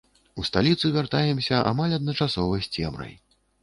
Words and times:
У 0.39 0.45
сталіцу 0.49 0.85
вяртаемся 0.95 1.63
амаль 1.75 1.97
адначасова 2.01 2.55
з 2.67 2.77
цемрай. 2.77 3.19